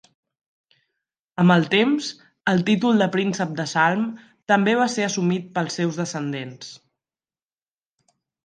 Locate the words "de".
3.05-3.09, 3.61-3.67